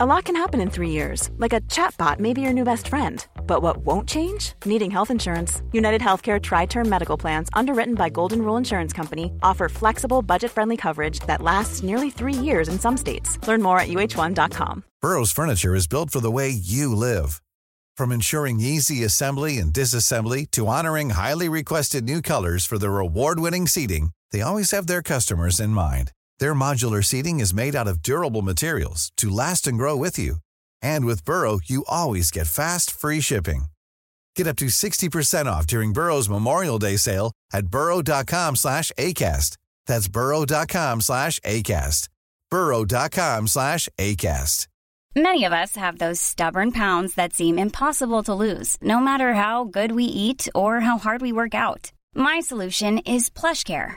A 0.00 0.06
lot 0.06 0.26
can 0.26 0.36
happen 0.36 0.60
in 0.60 0.70
three 0.70 0.90
years, 0.90 1.28
like 1.38 1.52
a 1.52 1.60
chatbot 1.62 2.20
may 2.20 2.32
be 2.32 2.40
your 2.40 2.52
new 2.52 2.62
best 2.62 2.86
friend. 2.86 3.26
But 3.48 3.62
what 3.62 3.78
won't 3.78 4.08
change? 4.08 4.52
Needing 4.64 4.92
health 4.92 5.10
insurance. 5.10 5.60
United 5.72 6.00
Healthcare 6.00 6.40
Tri 6.40 6.66
Term 6.66 6.88
Medical 6.88 7.16
Plans, 7.16 7.48
underwritten 7.52 7.96
by 7.96 8.08
Golden 8.08 8.42
Rule 8.42 8.56
Insurance 8.56 8.92
Company, 8.92 9.32
offer 9.42 9.68
flexible, 9.68 10.22
budget 10.22 10.52
friendly 10.52 10.76
coverage 10.76 11.18
that 11.26 11.42
lasts 11.42 11.82
nearly 11.82 12.10
three 12.10 12.32
years 12.32 12.68
in 12.68 12.78
some 12.78 12.96
states. 12.96 13.44
Learn 13.48 13.60
more 13.60 13.80
at 13.80 13.88
uh1.com. 13.88 14.84
Burrow's 15.02 15.32
Furniture 15.32 15.74
is 15.74 15.88
built 15.88 16.10
for 16.10 16.20
the 16.20 16.30
way 16.30 16.48
you 16.48 16.94
live. 16.94 17.42
From 17.96 18.12
ensuring 18.12 18.60
easy 18.60 19.02
assembly 19.02 19.58
and 19.58 19.72
disassembly 19.72 20.48
to 20.52 20.68
honoring 20.68 21.10
highly 21.10 21.48
requested 21.48 22.04
new 22.04 22.22
colors 22.22 22.64
for 22.64 22.78
their 22.78 23.00
award 23.00 23.40
winning 23.40 23.66
seating, 23.66 24.10
they 24.30 24.42
always 24.42 24.70
have 24.70 24.86
their 24.86 25.02
customers 25.02 25.58
in 25.58 25.70
mind. 25.70 26.12
Their 26.40 26.54
modular 26.54 27.04
seating 27.04 27.38
is 27.40 27.54
made 27.54 27.76
out 27.76 27.88
of 27.88 28.02
durable 28.02 28.42
materials 28.42 29.12
to 29.16 29.28
last 29.28 29.66
and 29.66 29.78
grow 29.78 29.96
with 29.96 30.18
you. 30.18 30.36
And 30.82 31.04
with 31.04 31.24
Burrow, 31.24 31.60
you 31.64 31.84
always 31.88 32.30
get 32.30 32.46
fast, 32.48 32.90
free 32.90 33.20
shipping. 33.20 33.66
Get 34.36 34.46
up 34.46 34.56
to 34.56 34.66
60% 34.66 35.46
off 35.46 35.66
during 35.66 35.92
Burrow's 35.92 36.28
Memorial 36.28 36.78
Day 36.78 36.96
sale 36.96 37.32
at 37.52 37.68
burrow.com 37.68 38.56
slash 38.56 38.92
ACAST. 38.98 39.56
That's 39.86 40.08
burrow.com 40.08 41.00
slash 41.00 41.40
ACAST. 41.40 42.08
burrow.com 42.50 43.48
slash 43.48 43.88
ACAST. 43.98 44.68
Many 45.16 45.44
of 45.44 45.52
us 45.52 45.74
have 45.74 45.98
those 45.98 46.20
stubborn 46.20 46.70
pounds 46.70 47.14
that 47.14 47.32
seem 47.32 47.58
impossible 47.58 48.22
to 48.24 48.34
lose, 48.34 48.76
no 48.80 49.00
matter 49.00 49.34
how 49.34 49.64
good 49.64 49.90
we 49.90 50.04
eat 50.04 50.48
or 50.54 50.80
how 50.80 50.98
hard 50.98 51.20
we 51.20 51.32
work 51.32 51.54
out. 51.54 51.90
My 52.14 52.38
solution 52.38 52.98
is 52.98 53.28
PlushCare. 53.28 53.96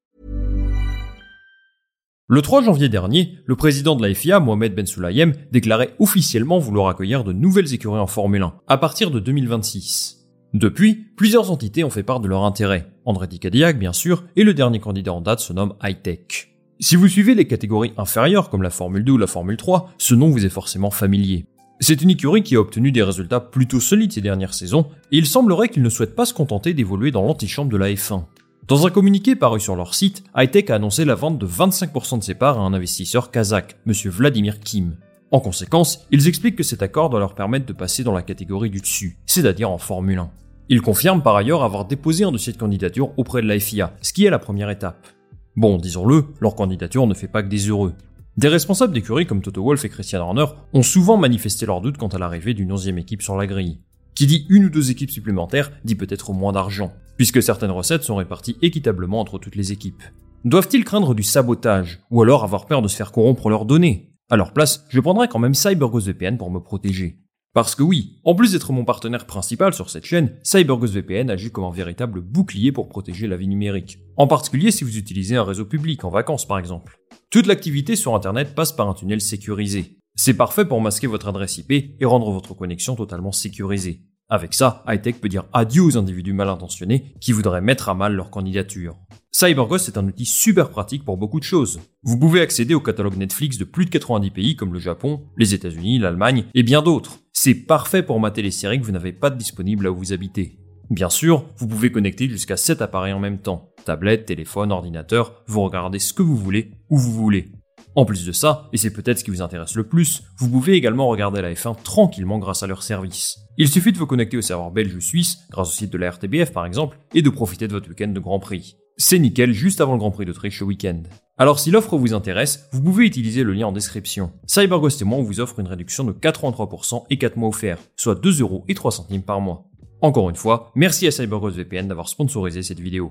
Le 2.33 2.41
3 2.41 2.63
janvier 2.63 2.87
dernier, 2.87 3.39
le 3.43 3.57
président 3.57 3.97
de 3.97 4.07
la 4.07 4.13
FIA, 4.13 4.39
Mohamed 4.39 4.73
Ben 4.73 4.85
Sulayem, 4.85 5.33
déclarait 5.51 5.93
officiellement 5.99 6.59
vouloir 6.59 6.87
accueillir 6.87 7.25
de 7.25 7.33
nouvelles 7.33 7.73
écuries 7.73 7.99
en 7.99 8.07
Formule 8.07 8.43
1 8.43 8.53
à 8.69 8.77
partir 8.77 9.11
de 9.11 9.19
2026. 9.19 10.29
Depuis, 10.53 11.07
plusieurs 11.17 11.51
entités 11.51 11.83
ont 11.83 11.89
fait 11.89 12.03
part 12.03 12.21
de 12.21 12.29
leur 12.29 12.45
intérêt. 12.45 12.87
André 13.03 13.27
Cadillac, 13.27 13.77
bien 13.77 13.91
sûr, 13.91 14.23
et 14.37 14.45
le 14.45 14.53
dernier 14.53 14.79
candidat 14.79 15.11
en 15.11 15.19
date 15.19 15.41
se 15.41 15.51
nomme 15.51 15.73
Hightech. 15.81 16.55
Si 16.79 16.95
vous 16.95 17.09
suivez 17.09 17.35
les 17.35 17.47
catégories 17.47 17.91
inférieures 17.97 18.49
comme 18.49 18.63
la 18.63 18.69
Formule 18.69 19.03
2 19.03 19.11
ou 19.11 19.17
la 19.17 19.27
Formule 19.27 19.57
3, 19.57 19.91
ce 19.97 20.15
nom 20.15 20.29
vous 20.29 20.45
est 20.45 20.49
forcément 20.49 20.89
familier. 20.89 21.43
C'est 21.81 22.01
une 22.01 22.11
écurie 22.11 22.43
qui 22.43 22.55
a 22.55 22.61
obtenu 22.61 22.93
des 22.93 23.03
résultats 23.03 23.41
plutôt 23.41 23.81
solides 23.81 24.13
ces 24.13 24.21
dernières 24.21 24.53
saisons, 24.53 24.87
et 25.11 25.17
il 25.17 25.25
semblerait 25.25 25.67
qu'ils 25.67 25.83
ne 25.83 25.89
souhaitent 25.89 26.15
pas 26.15 26.25
se 26.25 26.33
contenter 26.33 26.73
d'évoluer 26.73 27.11
dans 27.11 27.23
l'antichambre 27.23 27.69
de 27.69 27.75
la 27.75 27.89
F1. 27.89 28.23
Dans 28.67 28.85
un 28.85 28.89
communiqué 28.91 29.35
paru 29.35 29.59
sur 29.59 29.75
leur 29.75 29.95
site, 29.95 30.23
Hightech 30.35 30.69
a 30.69 30.75
annoncé 30.75 31.03
la 31.03 31.15
vente 31.15 31.39
de 31.39 31.47
25% 31.47 32.19
de 32.19 32.23
ses 32.23 32.35
parts 32.35 32.59
à 32.59 32.61
un 32.61 32.73
investisseur 32.73 33.31
kazakh, 33.31 33.77
M. 33.87 33.93
Vladimir 34.05 34.59
Kim. 34.59 34.97
En 35.31 35.39
conséquence, 35.39 36.05
ils 36.11 36.27
expliquent 36.27 36.57
que 36.57 36.63
cet 36.63 36.81
accord 36.81 37.09
doit 37.09 37.19
leur 37.19 37.35
permettre 37.35 37.65
de 37.65 37.73
passer 37.73 38.03
dans 38.03 38.13
la 38.13 38.21
catégorie 38.21 38.69
du 38.69 38.79
dessus, 38.79 39.17
c'est-à-dire 39.25 39.71
en 39.71 39.77
Formule 39.77 40.19
1. 40.19 40.31
Ils 40.69 40.81
confirment 40.81 41.23
par 41.23 41.35
ailleurs 41.35 41.63
avoir 41.63 41.85
déposé 41.85 42.23
un 42.23 42.31
dossier 42.31 42.53
de 42.53 42.57
candidature 42.57 43.11
auprès 43.17 43.41
de 43.41 43.47
la 43.47 43.59
FIA, 43.59 43.93
ce 44.01 44.13
qui 44.13 44.25
est 44.25 44.29
la 44.29 44.39
première 44.39 44.69
étape. 44.69 45.07
Bon, 45.55 45.77
disons-le, 45.77 46.25
leur 46.39 46.55
candidature 46.55 47.07
ne 47.07 47.13
fait 47.13 47.27
pas 47.27 47.43
que 47.43 47.49
des 47.49 47.67
heureux. 47.67 47.93
Des 48.37 48.47
responsables 48.47 48.93
d'écurie 48.93 49.25
comme 49.25 49.41
Toto 49.41 49.63
Wolff 49.63 49.83
et 49.83 49.89
Christian 49.89 50.21
Horner 50.21 50.45
ont 50.73 50.83
souvent 50.83 51.17
manifesté 51.17 51.65
leurs 51.65 51.81
doutes 51.81 51.97
quant 51.97 52.07
à 52.07 52.17
l'arrivée 52.17 52.53
d'une 52.53 52.71
onzième 52.71 52.99
équipe 52.99 53.21
sur 53.21 53.35
la 53.35 53.47
grille. 53.47 53.79
Qui 54.15 54.27
dit 54.27 54.45
une 54.49 54.65
ou 54.65 54.69
deux 54.69 54.91
équipes 54.91 55.11
supplémentaires 55.11 55.71
dit 55.83 55.95
peut-être 55.95 56.33
moins 56.33 56.51
d'argent, 56.51 56.93
puisque 57.17 57.41
certaines 57.41 57.71
recettes 57.71 58.03
sont 58.03 58.15
réparties 58.15 58.57
équitablement 58.61 59.19
entre 59.19 59.39
toutes 59.39 59.55
les 59.55 59.71
équipes. 59.71 60.03
Doivent-ils 60.43 60.83
craindre 60.83 61.13
du 61.13 61.23
sabotage, 61.23 61.99
ou 62.09 62.21
alors 62.21 62.43
avoir 62.43 62.65
peur 62.65 62.81
de 62.81 62.87
se 62.87 62.95
faire 62.95 63.11
corrompre 63.11 63.49
leurs 63.49 63.65
données? 63.65 64.11
À 64.29 64.37
leur 64.37 64.53
place, 64.53 64.85
je 64.89 64.99
prendrais 64.99 65.27
quand 65.27 65.39
même 65.39 65.53
CyberGhost 65.53 66.07
VPN 66.07 66.37
pour 66.37 66.51
me 66.51 66.59
protéger. 66.59 67.19
Parce 67.53 67.75
que 67.75 67.83
oui, 67.83 68.21
en 68.23 68.33
plus 68.33 68.53
d'être 68.53 68.71
mon 68.71 68.85
partenaire 68.85 69.25
principal 69.25 69.73
sur 69.73 69.89
cette 69.89 70.05
chaîne, 70.05 70.37
CyberGhost 70.41 70.93
VPN 70.93 71.29
agit 71.29 71.51
comme 71.51 71.65
un 71.65 71.71
véritable 71.71 72.21
bouclier 72.21 72.71
pour 72.71 72.87
protéger 72.87 73.27
la 73.27 73.35
vie 73.35 73.49
numérique. 73.49 73.99
En 74.15 74.25
particulier 74.25 74.71
si 74.71 74.85
vous 74.85 74.97
utilisez 74.97 75.35
un 75.35 75.43
réseau 75.43 75.65
public, 75.65 76.05
en 76.05 76.09
vacances 76.09 76.47
par 76.47 76.59
exemple. 76.59 76.97
Toute 77.29 77.47
l'activité 77.47 77.95
sur 77.95 78.15
Internet 78.15 78.55
passe 78.55 78.71
par 78.71 78.87
un 78.87 78.93
tunnel 78.93 79.19
sécurisé. 79.19 80.00
C'est 80.23 80.35
parfait 80.35 80.65
pour 80.65 80.79
masquer 80.81 81.07
votre 81.07 81.29
adresse 81.29 81.57
IP 81.57 81.71
et 81.71 82.05
rendre 82.05 82.29
votre 82.29 82.53
connexion 82.53 82.95
totalement 82.95 83.31
sécurisée. 83.31 84.03
Avec 84.29 84.53
ça, 84.53 84.83
Hightech 84.85 85.19
peut 85.19 85.29
dire 85.29 85.45
adieu 85.51 85.81
aux 85.81 85.97
individus 85.97 86.31
mal 86.31 86.47
intentionnés 86.47 87.15
qui 87.19 87.31
voudraient 87.31 87.59
mettre 87.59 87.89
à 87.89 87.95
mal 87.95 88.13
leur 88.13 88.29
candidature. 88.29 88.97
CyberGhost 89.31 89.87
est 89.87 89.97
un 89.97 90.05
outil 90.05 90.25
super 90.25 90.69
pratique 90.69 91.05
pour 91.05 91.17
beaucoup 91.17 91.39
de 91.39 91.43
choses. 91.43 91.79
Vous 92.03 92.19
pouvez 92.19 92.41
accéder 92.41 92.75
au 92.75 92.81
catalogue 92.81 93.17
Netflix 93.17 93.57
de 93.57 93.63
plus 93.63 93.85
de 93.85 93.89
90 93.89 94.29
pays 94.29 94.55
comme 94.55 94.73
le 94.73 94.79
Japon, 94.79 95.23
les 95.37 95.55
États-Unis, 95.55 95.97
l'Allemagne 95.97 96.45
et 96.53 96.61
bien 96.61 96.83
d'autres. 96.83 97.17
C'est 97.33 97.55
parfait 97.55 98.03
pour 98.03 98.19
mater 98.19 98.43
les 98.43 98.51
séries 98.51 98.79
que 98.79 98.85
vous 98.85 98.91
n'avez 98.91 99.13
pas 99.13 99.31
de 99.31 99.39
disponibles 99.39 99.85
là 99.85 99.91
où 99.91 99.97
vous 99.97 100.13
habitez. 100.13 100.59
Bien 100.91 101.09
sûr, 101.09 101.49
vous 101.57 101.67
pouvez 101.67 101.91
connecter 101.91 102.29
jusqu'à 102.29 102.57
7 102.57 102.83
appareils 102.83 103.13
en 103.13 103.19
même 103.19 103.39
temps. 103.39 103.73
Tablette, 103.85 104.27
téléphone, 104.27 104.71
ordinateur, 104.71 105.41
vous 105.47 105.61
regardez 105.61 105.97
ce 105.97 106.13
que 106.13 106.21
vous 106.21 106.37
voulez, 106.37 106.73
où 106.91 106.99
vous 106.99 107.11
voulez. 107.11 107.53
En 107.93 108.05
plus 108.05 108.25
de 108.25 108.31
ça, 108.31 108.69
et 108.71 108.77
c'est 108.77 108.93
peut-être 108.93 109.19
ce 109.19 109.23
qui 109.25 109.31
vous 109.31 109.41
intéresse 109.41 109.75
le 109.75 109.83
plus, 109.83 110.23
vous 110.37 110.49
pouvez 110.49 110.73
également 110.73 111.09
regarder 111.09 111.41
la 111.41 111.53
F1 111.53 111.75
tranquillement 111.83 112.39
grâce 112.39 112.63
à 112.63 112.67
leur 112.67 112.83
service. 112.83 113.39
Il 113.57 113.67
suffit 113.67 113.91
de 113.91 113.97
vous 113.97 114.07
connecter 114.07 114.37
au 114.37 114.41
serveur 114.41 114.71
belge 114.71 114.95
ou 114.95 115.01
suisse, 115.01 115.39
grâce 115.49 115.69
au 115.69 115.73
site 115.73 115.91
de 115.91 115.97
la 115.97 116.11
RTBF 116.11 116.53
par 116.53 116.65
exemple, 116.65 116.97
et 117.13 117.21
de 117.21 117.29
profiter 117.29 117.67
de 117.67 117.73
votre 117.73 117.89
week-end 117.89 118.07
de 118.07 118.19
Grand 118.19 118.39
Prix. 118.39 118.77
C'est 118.95 119.19
nickel 119.19 119.51
juste 119.51 119.81
avant 119.81 119.93
le 119.93 119.99
Grand 119.99 120.11
Prix 120.11 120.25
d'Autriche 120.25 120.59
ce 120.59 120.63
week-end. 120.63 121.03
Alors 121.37 121.59
si 121.59 121.69
l'offre 121.69 121.97
vous 121.97 122.13
intéresse, 122.13 122.69
vous 122.71 122.81
pouvez 122.81 123.05
utiliser 123.05 123.43
le 123.43 123.51
lien 123.51 123.67
en 123.67 123.71
description. 123.73 124.31
CyberGhost 124.47 125.01
et 125.01 125.05
moi 125.05 125.21
vous 125.21 125.41
offre 125.41 125.59
une 125.59 125.67
réduction 125.67 126.05
de 126.05 126.13
83% 126.13 127.05
et 127.09 127.17
4 127.17 127.35
mois 127.35 127.49
offerts, 127.49 127.79
soit 127.97 128.15
2 128.15 128.39
euros 128.39 128.63
et 128.69 128.73
3 128.73 128.91
centimes 128.91 129.23
par 129.23 129.41
mois. 129.41 129.65
Encore 130.01 130.29
une 130.29 130.35
fois, 130.35 130.71
merci 130.75 131.07
à 131.07 131.11
CyberGhost 131.11 131.57
VPN 131.57 131.87
d'avoir 131.87 132.07
sponsorisé 132.07 132.63
cette 132.63 132.79
vidéo. 132.79 133.09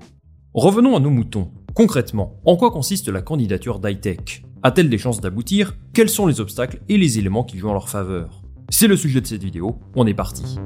Revenons 0.53 0.97
à 0.97 0.99
nos 0.99 1.11
moutons. 1.11 1.49
Concrètement, 1.73 2.41
en 2.43 2.57
quoi 2.57 2.71
consiste 2.71 3.07
la 3.07 3.21
candidature 3.21 3.79
d'Hightech 3.79 4.43
A-t-elle 4.63 4.89
des 4.89 4.97
chances 4.97 5.21
d'aboutir? 5.21 5.77
Quels 5.93 6.09
sont 6.09 6.27
les 6.27 6.41
obstacles 6.41 6.81
et 6.89 6.97
les 6.97 7.17
éléments 7.17 7.45
qui 7.45 7.57
jouent 7.57 7.69
en 7.69 7.73
leur 7.73 7.87
faveur? 7.87 8.41
C'est 8.67 8.89
le 8.89 8.97
sujet 8.97 9.21
de 9.21 9.27
cette 9.27 9.45
vidéo, 9.45 9.79
on 9.95 10.05
est 10.05 10.13
parti. 10.13 10.59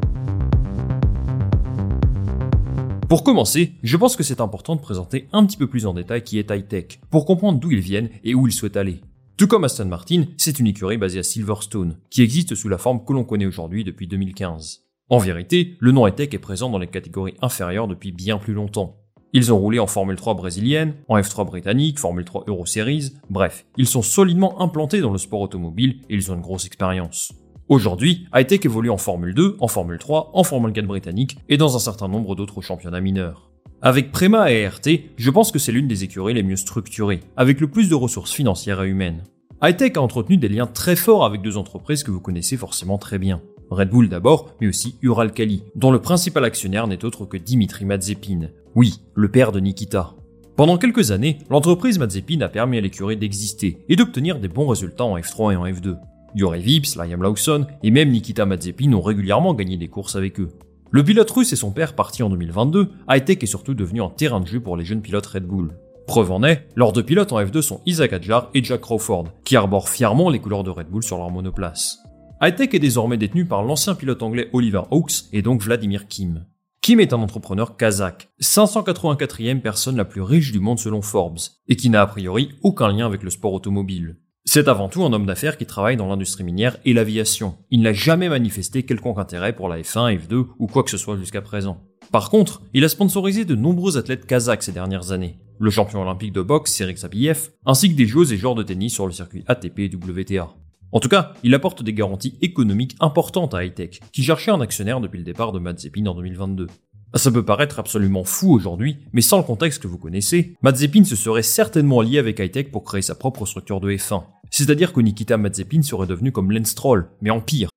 Pour 3.07 3.23
commencer, 3.23 3.73
je 3.83 3.95
pense 3.95 4.15
que 4.15 4.23
c'est 4.23 4.41
important 4.41 4.75
de 4.75 4.81
présenter 4.81 5.27
un 5.33 5.45
petit 5.45 5.57
peu 5.57 5.67
plus 5.67 5.85
en 5.85 5.93
détail 5.93 6.23
qui 6.23 6.39
est 6.39 6.49
Hightech, 6.49 6.99
pour 7.11 7.27
comprendre 7.27 7.59
d'où 7.59 7.69
ils 7.69 7.79
viennent 7.79 8.09
et 8.23 8.33
où 8.33 8.47
ils 8.47 8.53
souhaitent 8.53 8.77
aller. 8.77 9.01
Tout 9.37 9.45
comme 9.45 9.65
Aston 9.65 9.85
Martin, 9.85 10.23
c'est 10.37 10.57
une 10.57 10.65
écurie 10.65 10.97
basée 10.97 11.19
à 11.19 11.23
Silverstone, 11.23 11.99
qui 12.09 12.23
existe 12.23 12.55
sous 12.55 12.69
la 12.69 12.79
forme 12.79 13.05
que 13.05 13.13
l'on 13.13 13.23
connaît 13.23 13.45
aujourd'hui 13.45 13.83
depuis 13.83 14.07
2015. 14.07 14.81
En 15.09 15.19
vérité, 15.19 15.77
le 15.79 15.91
nom 15.91 16.07
Hightech 16.07 16.33
est 16.33 16.39
présent 16.39 16.71
dans 16.71 16.79
les 16.79 16.87
catégories 16.87 17.35
inférieures 17.43 17.87
depuis 17.87 18.11
bien 18.11 18.39
plus 18.39 18.55
longtemps. 18.55 19.04
Ils 19.37 19.51
ont 19.51 19.57
roulé 19.57 19.79
en 19.79 19.85
Formule 19.85 20.15
3 20.15 20.33
brésilienne, 20.35 20.93
en 21.09 21.19
F3 21.19 21.45
britannique, 21.45 21.99
Formule 21.99 22.23
3 22.23 22.45
Euro 22.47 22.65
Series, 22.65 23.11
bref, 23.29 23.65
ils 23.75 23.85
sont 23.85 24.01
solidement 24.01 24.61
implantés 24.61 25.01
dans 25.01 25.11
le 25.11 25.17
sport 25.17 25.41
automobile 25.41 25.99
et 26.09 26.15
ils 26.15 26.31
ont 26.31 26.35
une 26.35 26.41
grosse 26.41 26.65
expérience. 26.65 27.33
Aujourd'hui, 27.67 28.27
Hightech 28.33 28.63
évolue 28.63 28.89
en 28.89 28.95
Formule 28.95 29.33
2, 29.33 29.57
en 29.59 29.67
Formule 29.67 29.97
3, 29.97 30.31
en 30.33 30.43
Formule 30.45 30.71
4 30.71 30.87
britannique 30.87 31.37
et 31.49 31.57
dans 31.57 31.75
un 31.75 31.79
certain 31.79 32.07
nombre 32.07 32.33
d'autres 32.33 32.61
championnats 32.61 33.01
mineurs. 33.01 33.51
Avec 33.81 34.13
Prema 34.13 34.53
et 34.53 34.65
RT, 34.65 35.11
je 35.17 35.29
pense 35.31 35.51
que 35.51 35.59
c'est 35.59 35.73
l'une 35.73 35.89
des 35.89 36.05
écuries 36.05 36.33
les 36.33 36.41
mieux 36.41 36.55
structurées, 36.55 37.19
avec 37.35 37.59
le 37.59 37.67
plus 37.69 37.89
de 37.89 37.95
ressources 37.95 38.31
financières 38.31 38.83
et 38.83 38.87
humaines. 38.87 39.25
Hightech 39.61 39.97
a 39.97 40.01
entretenu 40.01 40.37
des 40.37 40.47
liens 40.47 40.67
très 40.67 40.95
forts 40.95 41.25
avec 41.25 41.41
deux 41.41 41.57
entreprises 41.57 42.03
que 42.03 42.11
vous 42.11 42.21
connaissez 42.21 42.55
forcément 42.55 42.97
très 42.97 43.19
bien. 43.19 43.41
Red 43.69 43.89
Bull 43.89 44.09
d'abord, 44.09 44.51
mais 44.61 44.67
aussi 44.67 44.95
Uralkali, 45.01 45.63
dont 45.75 45.91
le 45.91 46.01
principal 46.01 46.45
actionnaire 46.45 46.87
n'est 46.87 47.05
autre 47.05 47.25
que 47.25 47.37
Dimitri 47.37 47.85
Mazepin, 47.85 48.49
oui, 48.75 49.01
le 49.13 49.29
père 49.29 49.51
de 49.51 49.59
Nikita. 49.59 50.13
Pendant 50.55 50.77
quelques 50.77 51.11
années, 51.11 51.39
l'entreprise 51.49 51.99
Mazepin 51.99 52.41
a 52.41 52.49
permis 52.49 52.77
à 52.77 52.81
l'écurie 52.81 53.17
d'exister 53.17 53.79
et 53.89 53.95
d'obtenir 53.95 54.39
des 54.39 54.47
bons 54.47 54.67
résultats 54.67 55.05
en 55.05 55.17
F3 55.17 55.53
et 55.53 55.55
en 55.55 55.65
F2. 55.65 55.97
Yuri 56.35 56.61
Vips, 56.61 56.95
Liam 56.95 57.23
Lawson 57.23 57.65
et 57.83 57.91
même 57.91 58.09
Nikita 58.09 58.45
Mazepin 58.45 58.93
ont 58.93 59.01
régulièrement 59.01 59.53
gagné 59.53 59.77
des 59.77 59.87
courses 59.87 60.15
avec 60.15 60.39
eux. 60.39 60.49
Le 60.91 61.03
pilote 61.03 61.31
russe 61.31 61.51
et 61.51 61.57
son 61.57 61.71
père 61.71 61.93
partis 61.93 62.23
en 62.23 62.29
2022, 62.29 62.89
Hightech 63.07 63.43
est 63.43 63.47
surtout 63.47 63.73
devenu 63.73 64.01
un 64.01 64.09
terrain 64.09 64.39
de 64.39 64.47
jeu 64.47 64.59
pour 64.59 64.77
les 64.77 64.85
jeunes 64.85 65.01
pilotes 65.01 65.25
Red 65.25 65.45
Bull. 65.45 65.71
Preuve 66.07 66.31
en 66.31 66.43
est, 66.43 66.67
leurs 66.75 66.93
deux 66.93 67.03
pilotes 67.03 67.33
en 67.33 67.41
F2 67.41 67.61
sont 67.61 67.81
Isaac 67.85 68.13
Adjar 68.13 68.49
et 68.53 68.63
Jack 68.63 68.81
Crawford, 68.81 69.25
qui 69.43 69.55
arborent 69.55 69.89
fièrement 69.89 70.29
les 70.29 70.39
couleurs 70.39 70.63
de 70.63 70.69
Red 70.69 70.87
Bull 70.87 71.03
sur 71.03 71.17
leur 71.17 71.31
monoplace. 71.31 72.04
Hightech 72.45 72.75
est 72.75 72.79
désormais 72.79 73.17
détenu 73.17 73.45
par 73.45 73.63
l'ancien 73.63 73.95
pilote 73.95 74.21
anglais 74.21 74.51
Oliver 74.53 74.83
Oaks 74.91 75.23
et 75.33 75.41
donc 75.41 75.63
Vladimir 75.63 76.07
Kim. 76.07 76.45
Kim 76.79 76.99
est 76.99 77.11
un 77.11 77.17
entrepreneur 77.17 77.75
kazakh, 77.75 78.29
584e 78.39 79.61
personne 79.61 79.97
la 79.97 80.05
plus 80.05 80.21
riche 80.21 80.51
du 80.51 80.59
monde 80.59 80.77
selon 80.77 81.01
Forbes, 81.01 81.39
et 81.67 81.75
qui 81.75 81.89
n'a 81.89 82.03
a 82.03 82.05
priori 82.05 82.51
aucun 82.61 82.89
lien 82.89 83.07
avec 83.07 83.23
le 83.23 83.31
sport 83.31 83.53
automobile. 83.53 84.17
C'est 84.43 84.67
avant 84.67 84.89
tout 84.89 85.03
un 85.03 85.11
homme 85.11 85.25
d'affaires 85.25 85.57
qui 85.57 85.65
travaille 85.65 85.97
dans 85.97 86.05
l'industrie 86.05 86.43
minière 86.43 86.77
et 86.85 86.93
l'aviation. 86.93 87.55
Il 87.71 87.81
n'a 87.81 87.93
jamais 87.93 88.29
manifesté 88.29 88.83
quelconque 88.83 89.17
intérêt 89.17 89.55
pour 89.55 89.67
la 89.67 89.79
F1, 89.79 90.15
F2 90.15 90.45
ou 90.59 90.67
quoi 90.67 90.83
que 90.83 90.91
ce 90.91 90.97
soit 90.97 91.17
jusqu'à 91.17 91.41
présent. 91.41 91.81
Par 92.11 92.29
contre, 92.29 92.61
il 92.75 92.85
a 92.85 92.89
sponsorisé 92.89 93.45
de 93.45 93.55
nombreux 93.55 93.97
athlètes 93.97 94.27
kazakhs 94.27 94.61
ces 94.61 94.71
dernières 94.71 95.11
années. 95.11 95.39
Le 95.57 95.71
champion 95.71 96.03
olympique 96.03 96.33
de 96.33 96.43
boxe 96.43 96.73
Serik 96.73 96.99
Sabiev, 96.99 97.49
ainsi 97.65 97.89
que 97.89 97.97
des 97.97 98.05
joueuses 98.05 98.33
et 98.33 98.37
joueurs 98.37 98.53
de 98.53 98.61
tennis 98.61 98.93
sur 98.93 99.07
le 99.07 99.13
circuit 99.13 99.43
ATP 99.47 99.79
et 99.79 99.95
WTA. 99.95 100.53
En 100.91 100.99
tout 100.99 101.09
cas, 101.09 101.33
il 101.43 101.53
apporte 101.53 101.83
des 101.83 101.93
garanties 101.93 102.37
économiques 102.41 102.95
importantes 102.99 103.53
à 103.53 103.63
Hightech, 103.63 104.01
qui 104.11 104.23
cherchait 104.23 104.51
un 104.51 104.61
actionnaire 104.61 105.01
depuis 105.01 105.17
le 105.17 105.23
départ 105.23 105.51
de 105.51 105.59
Mazepin 105.59 106.05
en 106.05 106.15
2022. 106.15 106.67
Ça 107.15 107.31
peut 107.31 107.45
paraître 107.45 107.79
absolument 107.79 108.23
fou 108.23 108.53
aujourd'hui, 108.53 108.97
mais 109.13 109.21
sans 109.21 109.37
le 109.37 109.43
contexte 109.43 109.81
que 109.81 109.87
vous 109.87 109.97
connaissez, 109.97 110.57
Mazepin 110.61 111.03
se 111.03 111.15
serait 111.15 111.43
certainement 111.43 112.01
lié 112.01 112.19
avec 112.19 112.39
Hightech 112.39 112.71
pour 112.71 112.83
créer 112.83 113.01
sa 113.01 113.15
propre 113.15 113.45
structure 113.45 113.79
de 113.79 113.91
F1. 113.91 114.23
C'est-à-dire 114.51 114.93
que 114.93 114.99
Nikita 114.99 115.37
Mazepin 115.37 115.81
serait 115.81 116.07
devenu 116.07 116.31
comme 116.31 116.51
Lance 116.51 116.69
Stroll, 116.69 117.09
mais 117.21 117.29
en 117.29 117.41
pire. 117.41 117.69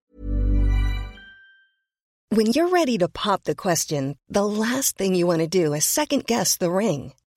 When 2.35 2.51
you're 2.53 2.71
ready 2.71 2.97
to 2.99 3.07
pop 3.07 3.43
the 3.43 3.55
question, 3.55 4.15
the 4.29 4.43
last 4.43 4.97
thing 4.97 5.15
you 5.15 5.27
want 5.27 5.39
to 5.39 5.47
do 5.47 5.73
is 5.73 5.81
second 5.81 6.25
guess 6.27 6.57
the 6.57 6.69
ring. 6.69 7.13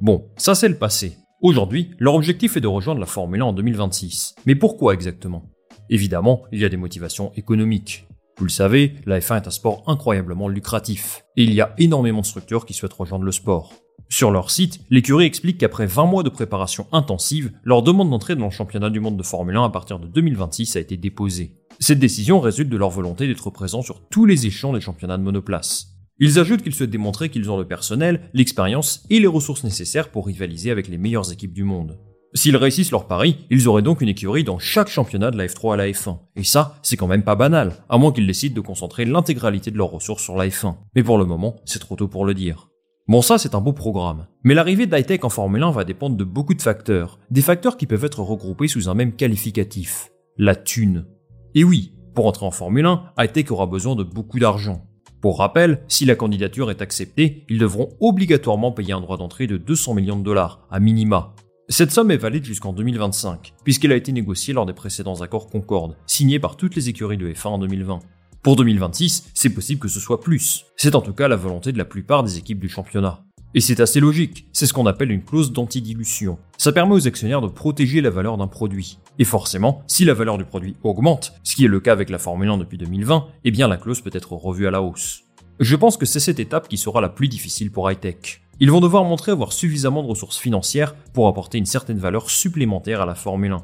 Bon, 0.00 0.30
ça 0.36 0.54
c'est 0.54 0.68
le 0.68 0.78
passé. 0.78 1.16
Aujourd'hui, 1.40 1.90
leur 1.98 2.14
objectif 2.14 2.56
est 2.56 2.60
de 2.60 2.68
rejoindre 2.68 3.00
la 3.00 3.06
Formule 3.06 3.42
1 3.42 3.46
en 3.46 3.52
2026. 3.52 4.36
Mais 4.46 4.54
pourquoi 4.54 4.94
exactement? 4.94 5.50
Évidemment, 5.90 6.44
il 6.52 6.60
y 6.60 6.64
a 6.64 6.68
des 6.68 6.76
motivations 6.76 7.32
économiques. 7.34 8.06
Vous 8.38 8.44
le 8.44 8.50
savez, 8.50 8.94
la 9.06 9.18
F1 9.18 9.42
est 9.42 9.48
un 9.48 9.50
sport 9.50 9.82
incroyablement 9.88 10.46
lucratif, 10.46 11.24
et 11.36 11.42
il 11.42 11.52
y 11.52 11.60
a 11.60 11.74
énormément 11.78 12.20
de 12.20 12.26
structures 12.26 12.64
qui 12.64 12.74
souhaitent 12.74 12.92
rejoindre 12.92 13.24
le 13.24 13.32
sport. 13.32 13.72
Sur 14.08 14.30
leur 14.30 14.52
site, 14.52 14.80
l'écurie 14.88 15.26
explique 15.26 15.58
qu'après 15.58 15.86
20 15.86 16.06
mois 16.06 16.22
de 16.22 16.28
préparation 16.28 16.86
intensive, 16.92 17.50
leur 17.64 17.82
demande 17.82 18.10
d'entrée 18.10 18.36
dans 18.36 18.44
le 18.44 18.50
championnat 18.50 18.90
du 18.90 19.00
monde 19.00 19.16
de 19.16 19.22
Formule 19.24 19.56
1 19.56 19.64
à 19.64 19.70
partir 19.70 19.98
de 19.98 20.06
2026 20.06 20.76
a 20.76 20.80
été 20.80 20.96
déposée. 20.96 21.56
Cette 21.80 21.98
décision 21.98 22.38
résulte 22.38 22.70
de 22.70 22.76
leur 22.76 22.90
volonté 22.90 23.26
d'être 23.26 23.50
présents 23.50 23.82
sur 23.82 24.06
tous 24.08 24.26
les 24.26 24.46
échelons 24.46 24.72
des 24.72 24.80
championnats 24.80 25.18
de 25.18 25.22
monoplace. 25.24 25.97
Ils 26.20 26.38
ajoutent 26.38 26.62
qu'ils 26.62 26.74
souhaitent 26.74 26.90
démontrer 26.90 27.28
qu'ils 27.28 27.50
ont 27.50 27.58
le 27.58 27.66
personnel, 27.66 28.30
l'expérience 28.34 29.04
et 29.08 29.20
les 29.20 29.26
ressources 29.26 29.64
nécessaires 29.64 30.10
pour 30.10 30.26
rivaliser 30.26 30.70
avec 30.70 30.88
les 30.88 30.98
meilleures 30.98 31.32
équipes 31.32 31.52
du 31.52 31.64
monde. 31.64 31.98
S'ils 32.34 32.56
réussissent 32.56 32.90
leur 32.90 33.06
pari, 33.06 33.46
ils 33.50 33.68
auraient 33.68 33.82
donc 33.82 34.00
une 34.00 34.08
écurie 34.08 34.44
dans 34.44 34.58
chaque 34.58 34.88
championnat 34.88 35.30
de 35.30 35.38
la 35.38 35.46
F3 35.46 35.74
à 35.74 35.76
la 35.76 35.88
F1. 35.88 36.18
Et 36.36 36.44
ça, 36.44 36.78
c'est 36.82 36.96
quand 36.96 37.06
même 37.06 37.22
pas 37.22 37.36
banal, 37.36 37.72
à 37.88 37.96
moins 37.96 38.12
qu'ils 38.12 38.26
décident 38.26 38.54
de 38.54 38.60
concentrer 38.60 39.04
l'intégralité 39.04 39.70
de 39.70 39.78
leurs 39.78 39.90
ressources 39.90 40.22
sur 40.22 40.36
la 40.36 40.48
F1. 40.48 40.74
Mais 40.94 41.02
pour 41.02 41.18
le 41.18 41.24
moment, 41.24 41.56
c'est 41.64 41.78
trop 41.78 41.96
tôt 41.96 42.08
pour 42.08 42.26
le 42.26 42.34
dire. 42.34 42.68
Bon 43.06 43.22
ça 43.22 43.38
c'est 43.38 43.54
un 43.54 43.62
beau 43.62 43.72
programme. 43.72 44.26
Mais 44.44 44.52
l'arrivée 44.52 44.86
d'Hightech 44.86 45.24
en 45.24 45.30
Formule 45.30 45.62
1 45.62 45.70
va 45.70 45.84
dépendre 45.84 46.16
de 46.16 46.24
beaucoup 46.24 46.52
de 46.52 46.60
facteurs. 46.60 47.18
Des 47.30 47.40
facteurs 47.40 47.78
qui 47.78 47.86
peuvent 47.86 48.04
être 48.04 48.20
regroupés 48.20 48.68
sous 48.68 48.90
un 48.90 48.94
même 48.94 49.16
qualificatif. 49.16 50.10
La 50.36 50.54
thune. 50.54 51.06
Et 51.54 51.64
oui, 51.64 51.94
pour 52.14 52.26
entrer 52.26 52.44
en 52.44 52.50
Formule 52.50 52.84
1, 52.84 53.12
Hightech 53.16 53.50
aura 53.50 53.66
besoin 53.66 53.96
de 53.96 54.02
beaucoup 54.02 54.38
d'argent. 54.38 54.84
Pour 55.20 55.38
rappel, 55.38 55.82
si 55.88 56.04
la 56.04 56.14
candidature 56.14 56.70
est 56.70 56.80
acceptée, 56.80 57.44
ils 57.48 57.58
devront 57.58 57.96
obligatoirement 58.00 58.70
payer 58.70 58.92
un 58.92 59.00
droit 59.00 59.16
d'entrée 59.16 59.48
de 59.48 59.56
200 59.56 59.94
millions 59.94 60.16
de 60.16 60.22
dollars, 60.22 60.66
à 60.70 60.78
minima. 60.78 61.34
Cette 61.68 61.90
somme 61.90 62.12
est 62.12 62.16
valide 62.16 62.44
jusqu'en 62.44 62.72
2025, 62.72 63.52
puisqu'elle 63.64 63.92
a 63.92 63.96
été 63.96 64.12
négociée 64.12 64.54
lors 64.54 64.64
des 64.64 64.72
précédents 64.72 65.20
accords 65.20 65.50
Concorde, 65.50 65.96
signés 66.06 66.38
par 66.38 66.56
toutes 66.56 66.76
les 66.76 66.88
écuries 66.88 67.18
de 67.18 67.32
F1 67.32 67.48
en 67.48 67.58
2020. 67.58 67.98
Pour 68.42 68.54
2026, 68.54 69.30
c'est 69.34 69.50
possible 69.50 69.80
que 69.80 69.88
ce 69.88 69.98
soit 69.98 70.20
plus. 70.20 70.64
C'est 70.76 70.94
en 70.94 71.00
tout 71.02 71.12
cas 71.12 71.26
la 71.26 71.36
volonté 71.36 71.72
de 71.72 71.78
la 71.78 71.84
plupart 71.84 72.22
des 72.22 72.38
équipes 72.38 72.60
du 72.60 72.68
championnat. 72.68 73.24
Et 73.54 73.60
c'est 73.60 73.80
assez 73.80 73.98
logique, 73.98 74.46
c'est 74.52 74.66
ce 74.66 74.74
qu'on 74.74 74.84
appelle 74.84 75.10
une 75.10 75.24
clause 75.24 75.52
d'antidilution. 75.52 76.38
Ça 76.58 76.70
permet 76.70 76.94
aux 76.94 77.08
actionnaires 77.08 77.40
de 77.40 77.48
protéger 77.48 78.02
la 78.02 78.10
valeur 78.10 78.36
d'un 78.36 78.46
produit. 78.46 78.98
Et 79.18 79.24
forcément, 79.24 79.82
si 79.86 80.04
la 80.04 80.12
valeur 80.12 80.36
du 80.36 80.44
produit 80.44 80.76
augmente, 80.82 81.32
ce 81.44 81.56
qui 81.56 81.64
est 81.64 81.68
le 81.68 81.80
cas 81.80 81.92
avec 81.92 82.10
la 82.10 82.18
Formule 82.18 82.50
1 82.50 82.58
depuis 82.58 82.76
2020, 82.76 83.26
eh 83.44 83.50
bien 83.50 83.66
la 83.66 83.78
clause 83.78 84.02
peut 84.02 84.10
être 84.12 84.34
revue 84.34 84.66
à 84.66 84.70
la 84.70 84.82
hausse. 84.82 85.22
Je 85.60 85.76
pense 85.76 85.96
que 85.96 86.04
c'est 86.04 86.20
cette 86.20 86.40
étape 86.40 86.68
qui 86.68 86.76
sera 86.76 87.00
la 87.00 87.08
plus 87.08 87.28
difficile 87.28 87.72
pour 87.72 87.88
Hightech. 87.88 88.42
Ils 88.60 88.70
vont 88.70 88.80
devoir 88.80 89.04
montrer 89.04 89.32
avoir 89.32 89.52
suffisamment 89.52 90.02
de 90.02 90.08
ressources 90.08 90.38
financières 90.38 90.94
pour 91.14 91.26
apporter 91.26 91.56
une 91.58 91.66
certaine 91.66 91.98
valeur 91.98 92.28
supplémentaire 92.28 93.00
à 93.00 93.06
la 93.06 93.14
Formule 93.14 93.52
1. 93.52 93.62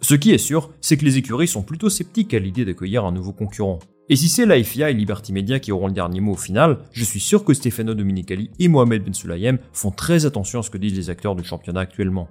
Ce 0.00 0.14
qui 0.14 0.32
est 0.32 0.38
sûr, 0.38 0.70
c'est 0.80 0.96
que 0.96 1.04
les 1.04 1.18
écuries 1.18 1.48
sont 1.48 1.62
plutôt 1.62 1.90
sceptiques 1.90 2.32
à 2.32 2.38
l'idée 2.38 2.64
d'accueillir 2.64 3.04
un 3.04 3.12
nouveau 3.12 3.32
concurrent. 3.32 3.80
Et 4.10 4.16
si 4.16 4.30
c'est 4.30 4.46
la 4.46 4.62
FIA 4.62 4.88
et 4.88 4.94
Liberty 4.94 5.34
Media 5.34 5.58
qui 5.58 5.70
auront 5.70 5.86
le 5.86 5.92
dernier 5.92 6.20
mot 6.20 6.32
au 6.32 6.36
final, 6.36 6.78
je 6.92 7.04
suis 7.04 7.20
sûr 7.20 7.44
que 7.44 7.52
Stefano 7.52 7.92
Dominicali 7.92 8.50
et 8.58 8.68
Mohamed 8.68 9.04
Ben 9.04 9.12
Sulayem 9.12 9.58
font 9.74 9.90
très 9.90 10.24
attention 10.24 10.60
à 10.60 10.62
ce 10.62 10.70
que 10.70 10.78
disent 10.78 10.96
les 10.96 11.10
acteurs 11.10 11.36
du 11.36 11.44
championnat 11.44 11.80
actuellement. 11.80 12.28